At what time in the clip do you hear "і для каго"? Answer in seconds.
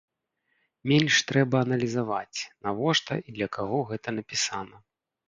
3.27-3.77